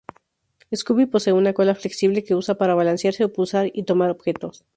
[0.73, 4.65] Scooby posee una cola flexible que usa para balancearse o pulsar y tomar objetos.